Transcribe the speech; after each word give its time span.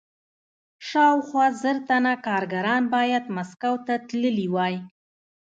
شاوخوا 0.87 1.45
زر 1.61 1.77
تنه 1.87 2.13
کارګران 2.27 2.83
باید 2.95 3.23
مسکو 3.35 3.73
ته 3.85 3.93
تللي 4.07 4.47
وای 4.53 4.75